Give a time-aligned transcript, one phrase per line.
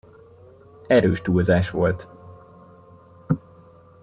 [0.87, 2.07] Erős túlzás volt.